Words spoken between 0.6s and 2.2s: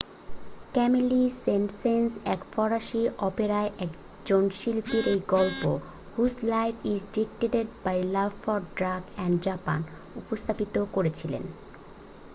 "ক্যামিলি Saint-Saëns